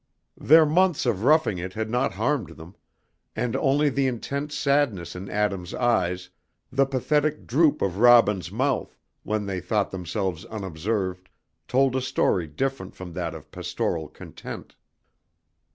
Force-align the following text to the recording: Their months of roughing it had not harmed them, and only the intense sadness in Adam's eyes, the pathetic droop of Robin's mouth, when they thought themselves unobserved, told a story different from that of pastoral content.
Their 0.39 0.65
months 0.65 1.05
of 1.05 1.23
roughing 1.23 1.59
it 1.59 1.73
had 1.73 1.87
not 1.87 2.13
harmed 2.13 2.57
them, 2.57 2.75
and 3.35 3.55
only 3.55 3.87
the 3.87 4.07
intense 4.07 4.57
sadness 4.57 5.15
in 5.15 5.29
Adam's 5.29 5.75
eyes, 5.75 6.31
the 6.71 6.87
pathetic 6.87 7.45
droop 7.45 7.83
of 7.83 7.99
Robin's 7.99 8.51
mouth, 8.51 8.97
when 9.21 9.45
they 9.45 9.59
thought 9.61 9.91
themselves 9.91 10.43
unobserved, 10.45 11.29
told 11.67 11.95
a 11.95 12.01
story 12.01 12.47
different 12.47 12.95
from 12.95 13.13
that 13.13 13.35
of 13.35 13.51
pastoral 13.51 14.07
content. 14.07 14.75